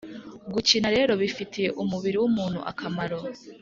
gukina 0.53 0.87
rero 0.95 1.11
bifitiye 1.21 1.69
umubiri 1.81 2.17
w’umuntu 2.19 2.59
akamaro 2.71 3.19